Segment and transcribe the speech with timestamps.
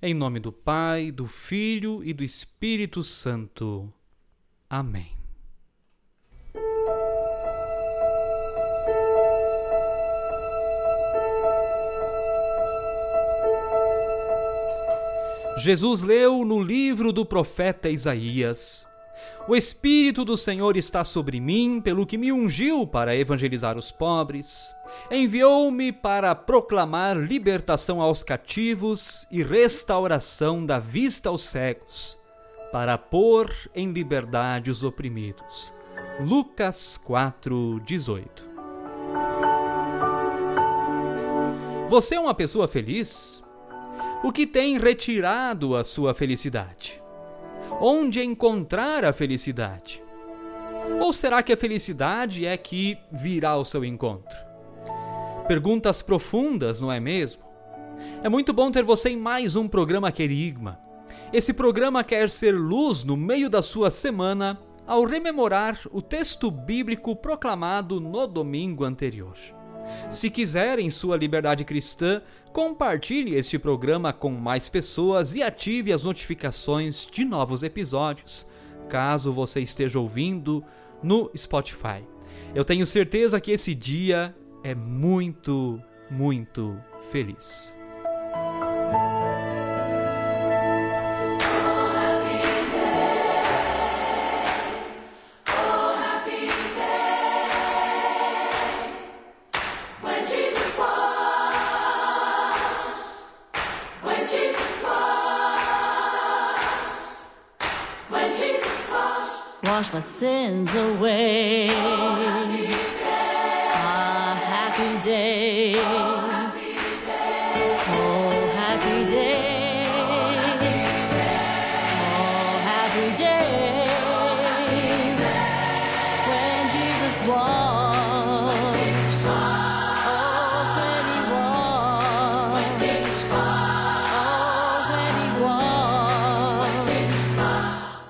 [0.00, 3.90] Em nome do Pai, do Filho e do Espírito Santo.
[4.68, 5.16] Amém.
[15.58, 18.86] Jesus leu no livro do profeta Isaías:
[19.48, 24.70] O Espírito do Senhor está sobre mim, pelo que me ungiu para evangelizar os pobres.
[25.10, 32.20] Enviou-me para proclamar libertação aos cativos e restauração da vista aos cegos,
[32.72, 35.72] para pôr em liberdade os oprimidos.
[36.18, 38.48] Lucas 4:18.
[41.88, 43.40] Você é uma pessoa feliz?
[44.24, 47.00] O que tem retirado a sua felicidade?
[47.80, 50.02] Onde encontrar a felicidade?
[51.00, 54.45] Ou será que a felicidade é que virá ao seu encontro?
[55.48, 57.44] Perguntas profundas, não é mesmo?
[58.20, 60.80] É muito bom ter você em mais um programa Querigma.
[61.32, 67.14] Esse programa quer ser luz no meio da sua semana ao rememorar o texto bíblico
[67.14, 69.36] proclamado no domingo anterior.
[70.10, 72.20] Se quiser, em sua liberdade cristã,
[72.52, 78.50] compartilhe este programa com mais pessoas e ative as notificações de novos episódios,
[78.88, 80.64] caso você esteja ouvindo
[81.00, 82.02] no Spotify.
[82.52, 86.76] Eu tenho certeza que esse dia é muito, muito
[87.10, 87.75] feliz.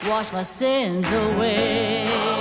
[0.08, 2.35] Wash my sins away.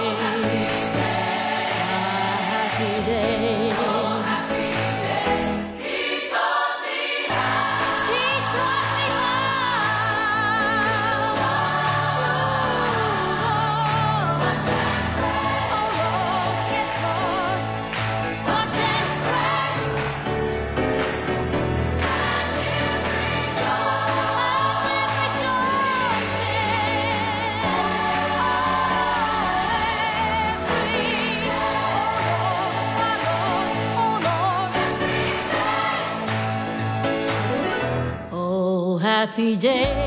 [39.36, 40.05] Happy day.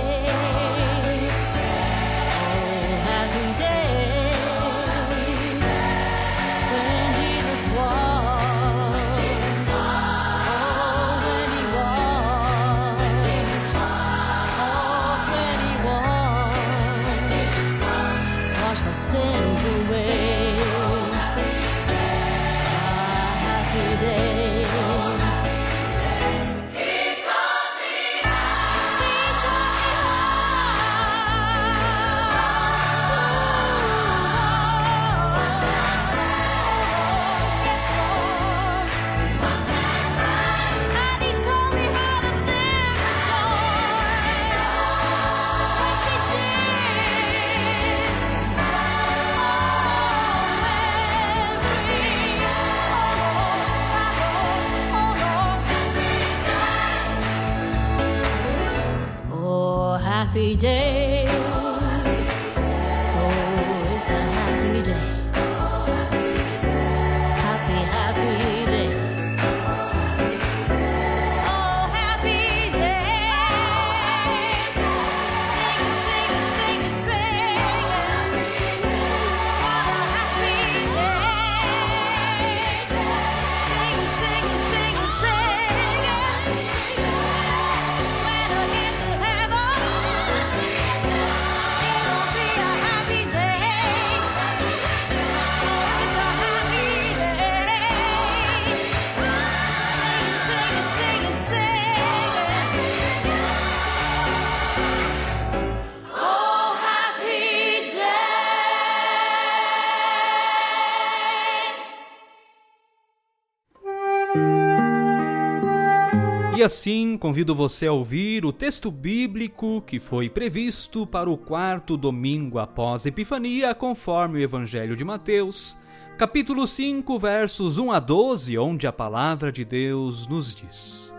[116.59, 121.97] E assim, convido você a ouvir o texto bíblico que foi previsto para o quarto
[121.97, 125.79] domingo após Epifania, conforme o Evangelho de Mateus,
[126.17, 131.15] capítulo 5, versos 1 a 12, onde a palavra de Deus nos diz: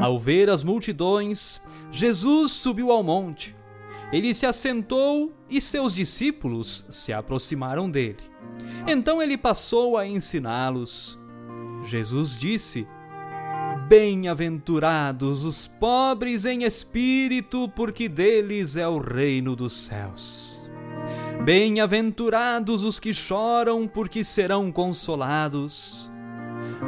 [0.00, 3.54] Ao ver as multidões, Jesus subiu ao monte.
[4.10, 8.24] Ele se assentou e seus discípulos se aproximaram dele.
[8.86, 11.20] Então ele passou a ensiná-los.
[11.82, 12.86] Jesus disse:
[13.88, 20.62] Bem-aventurados os pobres em espírito, porque deles é o reino dos céus.
[21.44, 26.10] Bem-aventurados os que choram, porque serão consolados.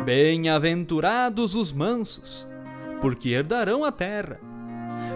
[0.05, 2.47] Bem-aventurados os mansos,
[3.01, 4.41] porque herdarão a terra.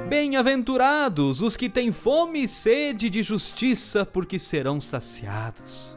[0.09, 5.97] Bem-aventurados os que têm fome e sede de justiça, porque serão saciados.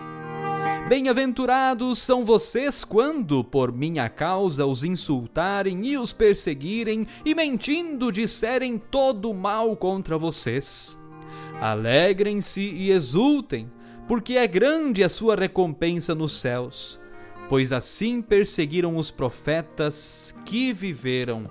[0.91, 8.77] Bem-aventurados são vocês quando, por minha causa, os insultarem e os perseguirem e mentindo disserem
[8.77, 10.99] todo mal contra vocês.
[11.61, 13.71] Alegrem-se e exultem,
[14.05, 16.99] porque é grande a sua recompensa nos céus,
[17.47, 21.49] pois assim perseguiram os profetas que viveram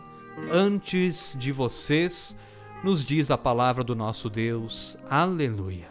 [0.53, 2.39] antes de vocês,
[2.85, 4.99] nos diz a palavra do nosso Deus.
[5.09, 5.89] Aleluia.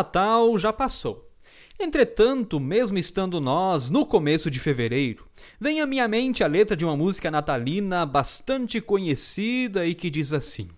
[0.00, 1.30] Natal já passou.
[1.78, 5.26] Entretanto, mesmo estando nós no começo de fevereiro,
[5.60, 10.32] vem à minha mente a letra de uma música natalina bastante conhecida e que diz
[10.32, 10.70] assim: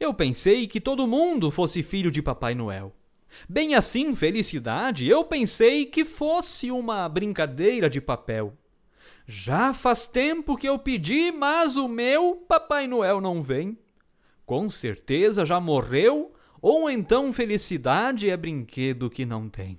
[0.00, 2.92] Eu pensei que todo mundo fosse filho de Papai Noel.
[3.48, 8.52] Bem assim, felicidade, eu pensei que fosse uma brincadeira de papel.
[9.28, 13.78] Já faz tempo que eu pedi, mas o meu Papai Noel não vem.
[14.44, 19.78] Com certeza já morreu ou então felicidade é brinquedo que não tem.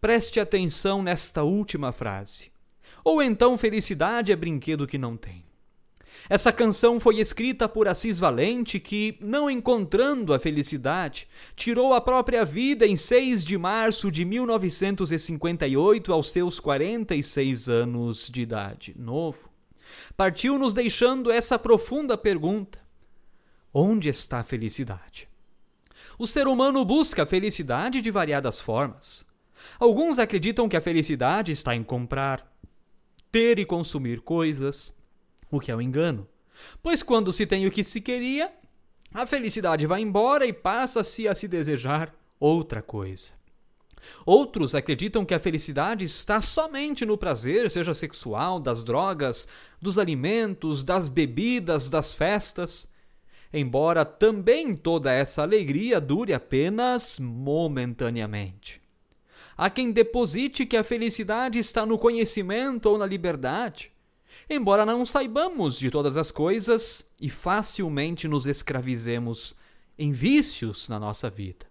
[0.00, 2.50] Preste atenção nesta última frase.
[3.02, 5.44] Ou então felicidade é brinquedo que não tem.
[6.28, 12.44] Essa canção foi escrita por Assis Valente, que, não encontrando a felicidade, tirou a própria
[12.44, 18.94] vida em 6 de março de 1958, aos seus 46 anos de idade.
[18.98, 19.50] Novo.
[20.16, 22.80] Partiu nos deixando essa profunda pergunta:
[23.72, 25.28] Onde está a felicidade?
[26.18, 29.26] O ser humano busca a felicidade de variadas formas.
[29.78, 32.50] Alguns acreditam que a felicidade está em comprar,
[33.30, 34.94] ter e consumir coisas,
[35.50, 36.26] o que é um engano.
[36.82, 38.50] Pois quando se tem o que se queria,
[39.12, 43.34] a felicidade vai embora e passa-se a se desejar outra coisa.
[44.24, 49.48] Outros acreditam que a felicidade está somente no prazer, seja sexual, das drogas,
[49.82, 52.94] dos alimentos, das bebidas, das festas
[53.56, 58.82] embora também toda essa alegria dure apenas momentaneamente.
[59.56, 63.90] Há quem deposite que a felicidade está no conhecimento ou na liberdade,
[64.50, 69.54] embora não saibamos de todas as coisas e facilmente nos escravizemos
[69.98, 71.64] em vícios na nossa vida.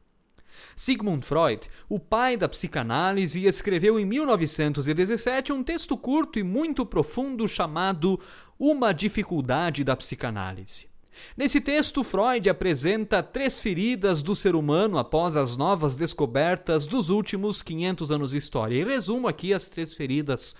[0.75, 7.47] Sigmund Freud, o pai da psicanálise, escreveu em 1917 um texto curto e muito profundo
[7.47, 8.19] chamado
[8.57, 10.94] Uma Dificuldade da Psicanálise.
[11.35, 17.61] Nesse texto, Freud apresenta três feridas do ser humano após as novas descobertas dos últimos
[17.61, 18.75] 500 anos de história.
[18.75, 20.55] E resumo aqui as três feridas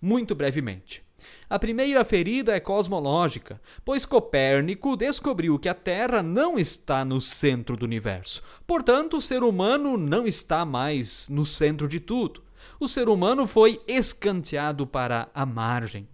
[0.00, 1.02] muito brevemente.
[1.48, 7.76] A primeira ferida é cosmológica, pois Copérnico descobriu que a Terra não está no centro
[7.76, 8.42] do universo.
[8.66, 12.42] Portanto, o ser humano não está mais no centro de tudo.
[12.78, 16.08] O ser humano foi escanteado para a margem.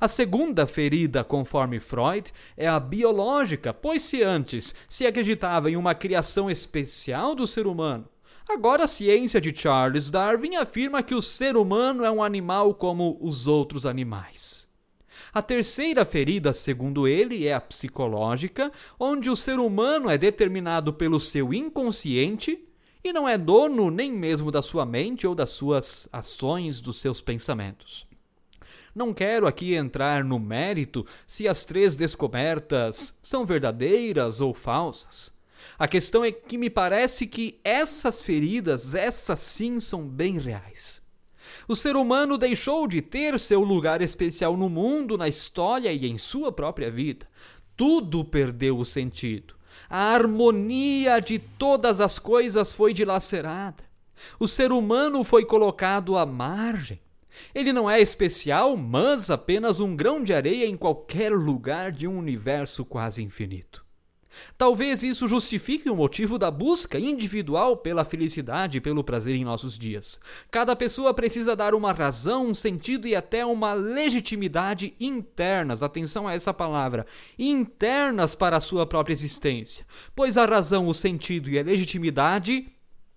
[0.00, 5.94] A segunda ferida, conforme Freud, é a biológica, pois se antes se acreditava em uma
[5.94, 8.08] criação especial do ser humano,
[8.48, 13.18] agora a ciência de Charles Darwin afirma que o ser humano é um animal como
[13.20, 14.68] os outros animais.
[15.32, 21.20] A terceira ferida, segundo ele, é a psicológica, onde o ser humano é determinado pelo
[21.20, 22.64] seu inconsciente
[23.04, 27.20] e não é dono nem mesmo da sua mente ou das suas ações, dos seus
[27.20, 28.06] pensamentos.
[28.98, 35.32] Não quero aqui entrar no mérito se as três descobertas são verdadeiras ou falsas.
[35.78, 41.00] A questão é que me parece que essas feridas, essas sim, são bem reais.
[41.68, 46.18] O ser humano deixou de ter seu lugar especial no mundo, na história e em
[46.18, 47.24] sua própria vida.
[47.76, 49.54] Tudo perdeu o sentido.
[49.88, 53.84] A harmonia de todas as coisas foi dilacerada.
[54.40, 56.98] O ser humano foi colocado à margem.
[57.54, 62.18] Ele não é especial, mas apenas um grão de areia em qualquer lugar de um
[62.18, 63.88] universo quase infinito.
[64.56, 69.78] Talvez isso justifique o motivo da busca individual pela felicidade e pelo prazer em nossos
[69.78, 70.20] dias.
[70.50, 76.34] Cada pessoa precisa dar uma razão, um sentido e até uma legitimidade internas, atenção a
[76.34, 77.06] essa palavra,
[77.38, 79.84] internas para a sua própria existência.
[80.14, 82.68] Pois a razão, o sentido e a legitimidade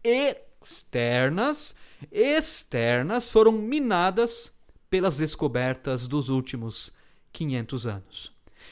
[0.03, 1.75] externas
[2.11, 4.55] externas foram minadas
[4.89, 6.93] pelas descobertas dos últimos
[7.31, 8.31] 500 anos.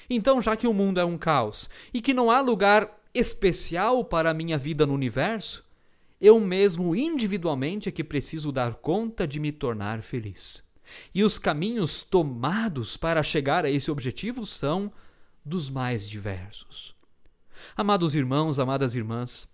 [0.09, 4.29] Então, já que o mundo é um caos e que não há lugar especial para
[4.29, 5.63] a minha vida no universo,
[6.19, 10.63] eu mesmo individualmente é que preciso dar conta de me tornar feliz.
[11.13, 14.91] E os caminhos tomados para chegar a esse objetivo são
[15.45, 16.95] dos mais diversos.
[17.75, 19.53] Amados irmãos, amadas irmãs,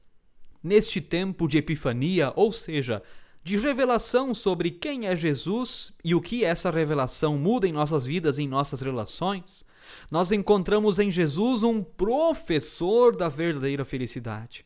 [0.63, 3.03] neste tempo de epifania, ou seja,
[3.45, 8.39] de revelação sobre quem é Jesus e o que essa revelação muda em nossas vidas,
[8.39, 9.63] em nossas relações,
[10.09, 14.65] nós encontramos em Jesus um professor da verdadeira felicidade.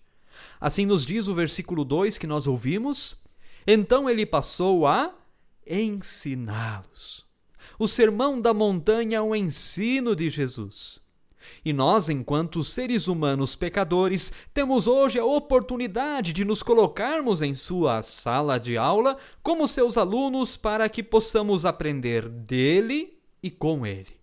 [0.62, 3.22] Assim nos diz o versículo 2 que nós ouvimos:
[3.68, 5.14] Então ele passou a
[5.68, 7.26] ensiná-los.
[7.78, 10.99] O sermão da montanha é um ensino de Jesus.
[11.70, 18.02] E nós, enquanto seres humanos pecadores, temos hoje a oportunidade de nos colocarmos em sua
[18.02, 24.20] sala de aula como seus alunos para que possamos aprender dele e com ele.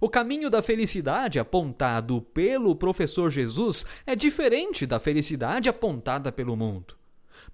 [0.00, 6.94] O caminho da felicidade apontado pelo professor Jesus é diferente da felicidade apontada pelo mundo.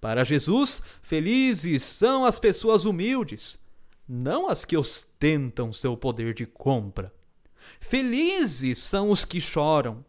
[0.02, 3.59] Para Jesus, felizes são as pessoas humildes,
[4.07, 7.11] não as que ostentam seu poder de compra.
[7.80, 10.04] Felizes são os que choram,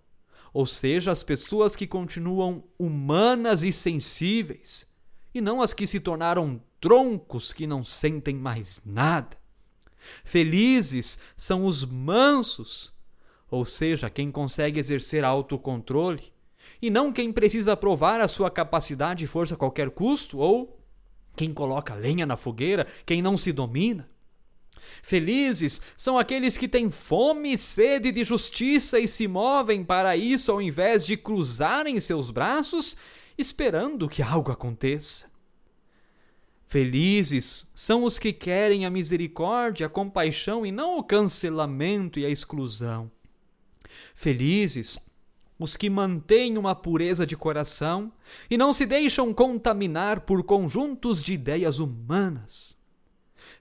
[0.54, 4.90] ou seja, as pessoas que continuam humanas e sensíveis,
[5.34, 9.38] e não as que se tornaram troncos que não sentem mais nada.
[10.24, 12.94] Felizes são os mansos,
[13.50, 16.34] ou seja, quem consegue exercer autocontrole,
[16.82, 20.80] e não quem precisa provar a sua capacidade e força a qualquer custo, ou
[21.36, 24.10] quem coloca lenha na fogueira, quem não se domina.
[25.02, 30.52] Felizes são aqueles que têm fome e sede de justiça e se movem para isso
[30.52, 32.98] ao invés de cruzarem seus braços
[33.38, 35.30] esperando que algo aconteça.
[36.66, 42.30] Felizes são os que querem a misericórdia, a compaixão e não o cancelamento e a
[42.30, 43.12] exclusão.
[44.16, 45.00] Felizes
[45.58, 48.12] os que mantêm uma pureza de coração
[48.50, 52.75] e não se deixam contaminar por conjuntos de ideias humanas.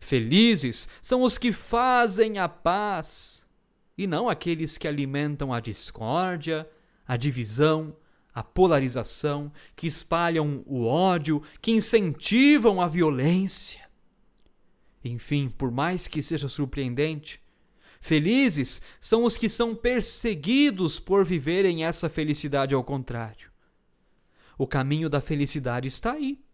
[0.05, 3.49] Felizes são os que fazem a paz
[3.97, 6.69] e não aqueles que alimentam a discórdia,
[7.07, 7.97] a divisão,
[8.35, 13.89] a polarização, que espalham o ódio, que incentivam a violência.
[15.03, 17.43] Enfim, por mais que seja surpreendente,
[17.99, 23.51] felizes são os que são perseguidos por viverem essa felicidade ao contrário.
[24.59, 26.45] O caminho da felicidade está aí.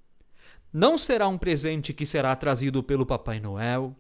[0.72, 3.96] Não será um presente que será trazido pelo Papai Noel.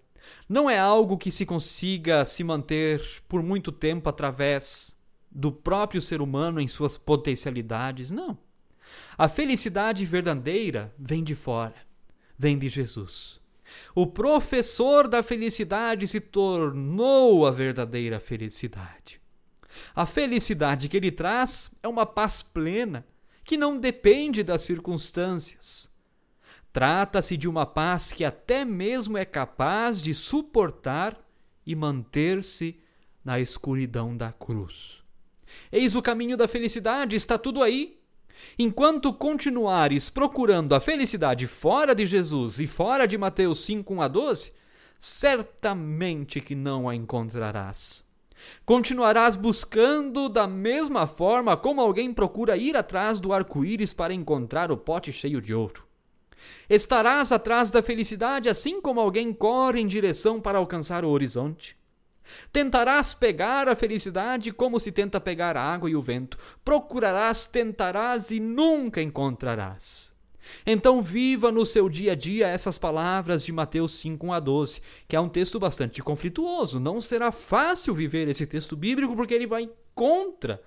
[0.48, 4.96] Não é algo que se consiga se manter por muito tempo através
[5.30, 8.10] do próprio ser humano em suas potencialidades.
[8.10, 8.38] Não.
[9.16, 11.74] A felicidade verdadeira vem de fora,
[12.38, 13.40] vem de Jesus.
[13.94, 19.20] O professor da felicidade se tornou a verdadeira felicidade.
[19.94, 23.06] A felicidade que ele traz é uma paz plena,
[23.44, 25.89] que não depende das circunstâncias.
[26.72, 31.18] Trata-se de uma paz que até mesmo é capaz de suportar
[31.66, 32.78] e manter-se
[33.24, 35.02] na escuridão da cruz.
[35.70, 37.98] Eis o caminho da felicidade, está tudo aí.
[38.58, 44.08] Enquanto continuares procurando a felicidade fora de Jesus e fora de Mateus 5, 1 a
[44.08, 44.52] 12,
[44.98, 48.08] certamente que não a encontrarás.
[48.64, 54.76] Continuarás buscando da mesma forma como alguém procura ir atrás do arco-íris para encontrar o
[54.76, 55.89] pote cheio de ouro.
[56.68, 61.76] Estarás atrás da felicidade assim como alguém corre em direção para alcançar o horizonte.
[62.52, 66.38] Tentarás pegar a felicidade como se tenta pegar a água e o vento.
[66.64, 70.10] Procurarás, tentarás e nunca encontrarás.
[70.66, 74.80] Então viva no seu dia a dia essas palavras de Mateus 5, 1 a 12,
[75.06, 76.80] que é um texto bastante conflituoso.
[76.80, 80.62] Não será fácil viver esse texto bíblico porque ele vai contra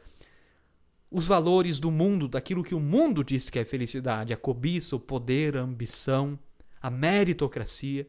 [1.13, 4.99] os valores do mundo, daquilo que o mundo diz que é felicidade, a cobiça, o
[4.99, 6.39] poder, a ambição,
[6.81, 8.07] a meritocracia.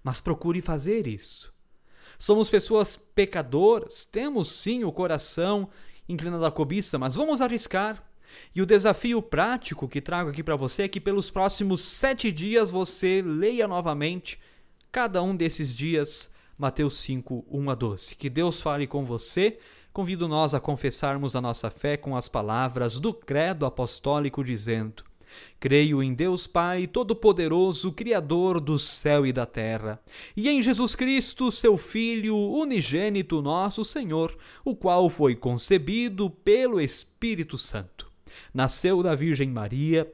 [0.00, 1.52] Mas procure fazer isso.
[2.16, 5.68] Somos pessoas pecadoras, temos sim o coração
[6.08, 8.00] inclinado à cobiça, mas vamos arriscar.
[8.54, 12.70] E o desafio prático que trago aqui para você é que pelos próximos sete dias
[12.70, 14.38] você leia novamente
[14.92, 18.14] cada um desses dias Mateus 5, 1 a 12.
[18.14, 19.58] Que Deus fale com você.
[19.94, 25.04] Convido nós a confessarmos a nossa fé com as palavras do Credo Apostólico, dizendo:
[25.60, 30.02] Creio em Deus Pai Todo-Poderoso, Criador do céu e da terra,
[30.36, 37.56] e em Jesus Cristo, seu Filho, unigênito nosso Senhor, o qual foi concebido pelo Espírito
[37.56, 38.10] Santo.
[38.52, 40.12] Nasceu da Virgem Maria,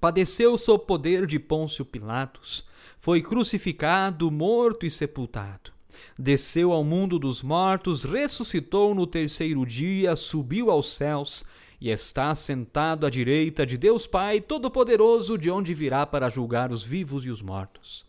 [0.00, 2.66] padeceu sob poder de Pôncio Pilatos,
[2.98, 5.78] foi crucificado, morto e sepultado.
[6.18, 11.44] Desceu ao mundo dos mortos, ressuscitou no terceiro dia, subiu aos céus
[11.80, 16.82] e está sentado à direita de Deus Pai Todo-Poderoso, de onde virá para julgar os
[16.82, 18.04] vivos e os mortos.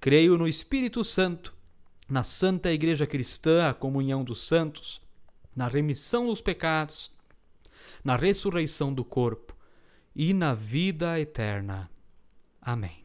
[0.00, 1.54] Creio no Espírito Santo,
[2.08, 5.00] na Santa Igreja Cristã, a comunhão dos santos,
[5.54, 7.10] na remissão dos pecados,
[8.04, 9.56] na ressurreição do corpo
[10.14, 11.90] e na vida eterna.
[12.60, 13.04] Amém.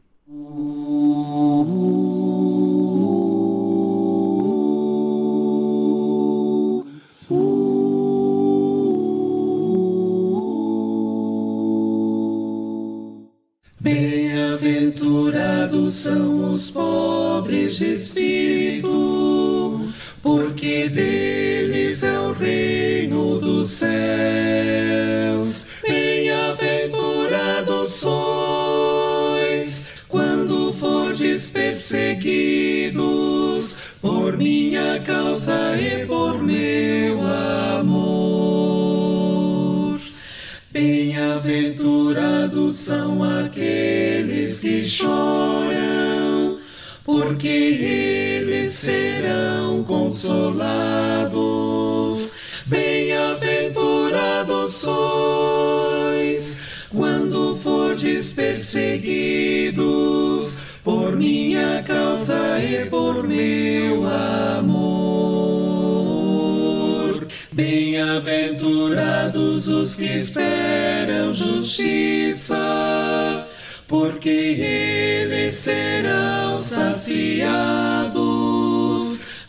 [15.90, 25.66] São os pobres de espírito, porque deles é o reino dos céus.
[25.82, 37.20] Bem-aventurados sois quando fordes perseguidos por minha causa e por meu
[37.78, 38.21] amor.
[41.22, 46.58] Bem-aventurados são aqueles que choram,
[47.04, 50.72] porque eles serão consolados.
[52.66, 65.01] Bem-aventurados sois quando fordes perseguidos por minha causa e por meu amor.
[67.52, 72.56] Bem-aventurados os que esperam justiça,
[73.86, 77.52] porque eles serão saciados.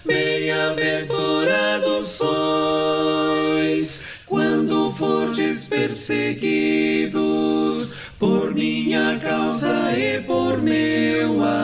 [0.04, 11.63] Bem-aventurados sois quando fordes perseguidos por minha causa e por meu amor.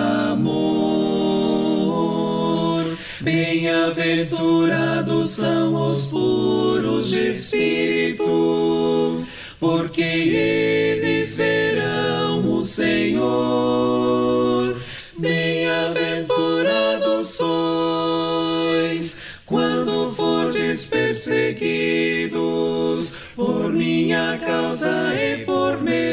[3.23, 9.27] Bem-aventurados são os puros de espírito,
[9.59, 13.21] porque eles verão o Senhor.
[15.19, 26.10] Bem-aventurados sois quando fordes perseguidos por minha causa e por meu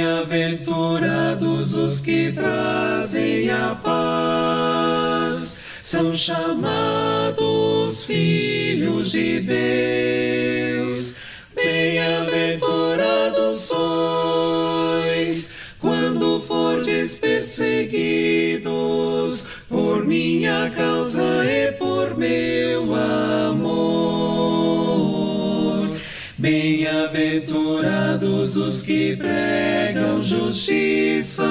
[0.00, 11.14] Bem-aventurados os que trazem a paz, são chamados filhos de Deus.
[11.54, 23.49] Bem-aventurados sois quando fordes perseguidos por minha causa e por meu amor.
[27.30, 31.46] Bem-aventurados os que pregam justiça,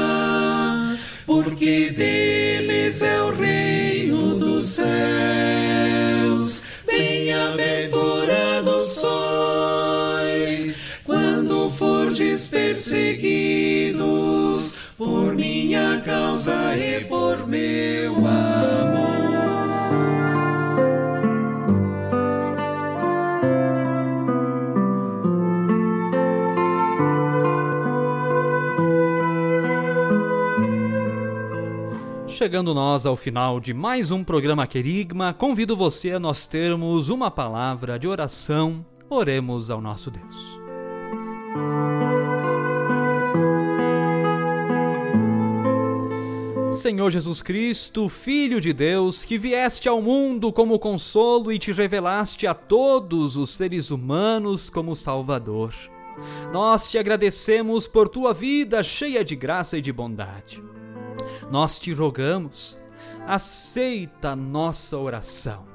[1.25, 6.63] porque deles é o reino dos céus.
[6.85, 18.88] Bem-aventurados sois quando fordes perseguidos por minha causa e por meu amor.
[32.39, 37.29] Chegando nós ao final de mais um programa Querigma, convido você a nós termos uma
[37.29, 38.85] palavra de oração.
[39.09, 40.57] Oremos ao nosso Deus.
[46.71, 52.47] Senhor Jesus Cristo, Filho de Deus, que vieste ao mundo como consolo e te revelaste
[52.47, 55.73] a todos os seres humanos como Salvador.
[56.53, 60.63] Nós te agradecemos por tua vida cheia de graça e de bondade.
[61.51, 62.79] Nós te rogamos,
[63.27, 65.67] aceita nossa oração.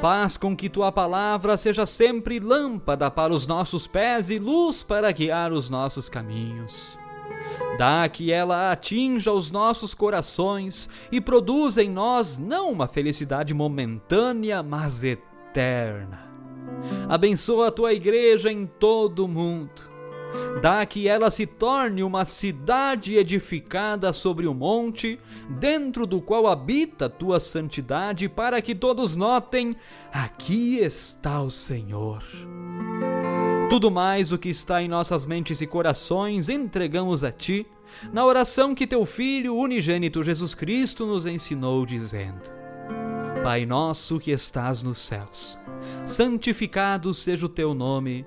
[0.00, 5.12] Faz com que tua palavra seja sempre lâmpada para os nossos pés e luz para
[5.12, 6.98] guiar os nossos caminhos.
[7.78, 14.62] Dá que ela atinja os nossos corações e produza em nós não uma felicidade momentânea,
[14.62, 16.30] mas eterna.
[17.08, 19.91] Abençoa a tua igreja em todo o mundo.
[20.60, 25.18] Dá que ela se torne uma cidade edificada sobre o monte,
[25.48, 29.74] dentro do qual habita tua santidade, para que todos notem:
[30.12, 32.22] aqui está o Senhor.
[33.68, 37.66] Tudo mais o que está em nossas mentes e corações entregamos a Ti,
[38.12, 42.52] na oração que Teu Filho unigênito Jesus Cristo nos ensinou, dizendo:
[43.42, 45.58] Pai nosso que estás nos céus,
[46.04, 48.26] santificado seja o Teu nome,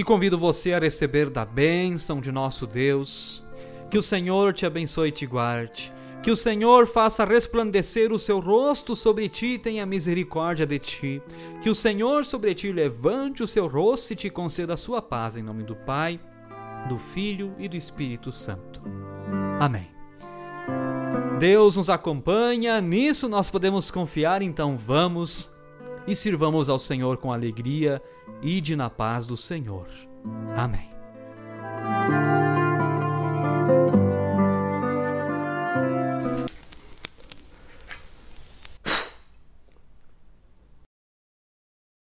[0.00, 3.44] E convido você a receber da bênção de nosso Deus.
[3.90, 5.92] Que o Senhor te abençoe e te guarde.
[6.22, 11.22] Que o Senhor faça resplandecer o seu rosto sobre ti e tenha misericórdia de ti.
[11.60, 15.36] Que o Senhor sobre ti levante o seu rosto e te conceda a sua paz,
[15.36, 16.18] em nome do Pai,
[16.88, 18.80] do Filho e do Espírito Santo.
[19.60, 19.86] Amém.
[21.38, 25.54] Deus nos acompanha, nisso nós podemos confiar, então vamos
[26.06, 28.02] e sirvamos ao Senhor com alegria,
[28.42, 29.86] ide na paz do Senhor.
[30.56, 30.89] Amém.